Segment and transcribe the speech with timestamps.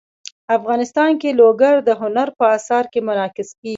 [0.57, 3.69] افغانستان کې لوگر د هنر په اثار کې منعکس کېږي.